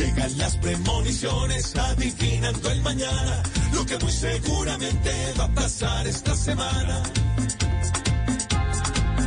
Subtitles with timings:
[0.00, 3.42] Llegan las premoniciones adivinando el mañana,
[3.74, 7.02] lo que muy seguramente va a pasar esta semana.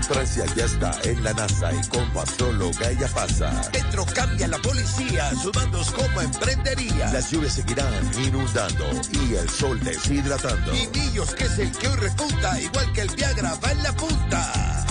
[0.02, 3.70] Francia ya está en la NASA y como astróloga ella pasa.
[3.72, 7.13] Petro cambia la policía, sus mandos como emprendería.
[7.13, 7.94] Las lluvias seguirán
[8.26, 10.74] inundando y el sol deshidratando.
[10.74, 13.96] Y niños, que es el que hoy repunta, igual que el Viagra va en la
[13.96, 14.85] punta.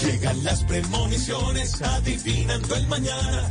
[0.00, 3.50] Llegan las premoniciones adivinando el mañana.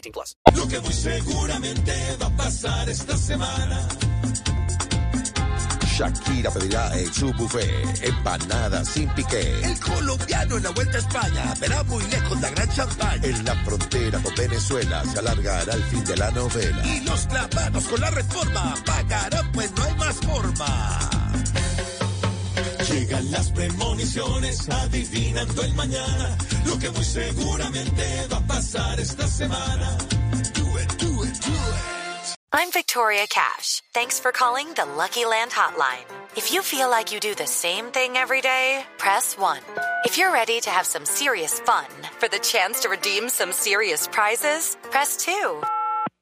[0.01, 0.37] 18 plus.
[0.55, 3.87] Lo que muy seguramente va a pasar esta semana.
[6.01, 9.61] Shakira pedirá en su buffet empanadas sin piqué.
[9.63, 13.21] El colombiano en la vuelta a España verá muy lejos la gran champaña.
[13.23, 16.87] En la frontera con Venezuela se alargará el fin de la novela.
[16.87, 19.40] Y los clavados con la reforma pagarán,
[23.41, 29.97] las premoniciones adivinando el mañana, lo que muy seguramente va a pasar esta semana.
[30.53, 32.35] Do it, do it, do it.
[32.53, 33.81] I'm Victoria Cash.
[33.95, 36.05] Thanks for calling the Lucky Land Hotline.
[36.35, 39.57] If you feel like you do the same thing every day, press 1.
[40.05, 41.87] If you're ready to have some serious fun
[42.19, 45.63] for the chance to redeem some serious prizes, press 2.